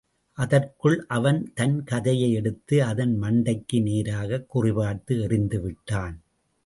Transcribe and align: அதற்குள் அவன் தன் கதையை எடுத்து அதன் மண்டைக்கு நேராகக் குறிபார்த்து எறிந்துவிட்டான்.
அதற்குள் 0.33 1.05
அவன் 1.07 1.51
தன் 1.55 1.83
கதையை 1.83 2.31
எடுத்து 2.31 2.83
அதன் 2.83 3.21
மண்டைக்கு 3.21 3.81
நேராகக் 3.81 4.57
குறிபார்த்து 4.57 5.11
எறிந்துவிட்டான். 5.11 6.15